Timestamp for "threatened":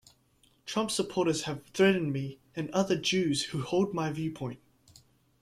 1.75-2.11